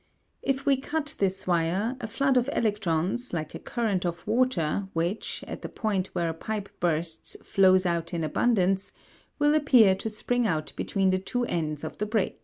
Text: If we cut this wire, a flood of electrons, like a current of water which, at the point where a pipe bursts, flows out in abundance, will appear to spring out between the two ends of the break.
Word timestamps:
If 0.41 0.65
we 0.65 0.77
cut 0.77 1.13
this 1.19 1.45
wire, 1.45 1.95
a 2.01 2.07
flood 2.07 2.35
of 2.35 2.49
electrons, 2.53 3.33
like 3.33 3.53
a 3.53 3.59
current 3.59 4.03
of 4.03 4.25
water 4.25 4.87
which, 4.93 5.43
at 5.47 5.61
the 5.61 5.69
point 5.69 6.07
where 6.13 6.27
a 6.27 6.33
pipe 6.33 6.69
bursts, 6.79 7.37
flows 7.43 7.85
out 7.85 8.11
in 8.11 8.23
abundance, 8.23 8.91
will 9.37 9.53
appear 9.53 9.93
to 9.93 10.09
spring 10.09 10.47
out 10.47 10.73
between 10.75 11.11
the 11.11 11.19
two 11.19 11.45
ends 11.45 11.83
of 11.83 11.99
the 11.99 12.07
break. 12.07 12.39